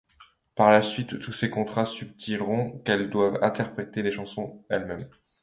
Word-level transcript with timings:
Par 0.55 0.71
la 0.71 0.81
suite, 0.81 1.19
tous 1.19 1.31
ses 1.31 1.51
contrats 1.51 1.85
stipuleront 1.85 2.79
qu'elle 2.79 3.11
doit 3.11 3.45
interpréter 3.45 4.01
ses 4.01 4.09
chansons 4.09 4.59
elle-même. 4.67 5.07